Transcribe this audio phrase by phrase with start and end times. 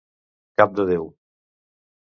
[0.61, 1.07] Cap de Déu!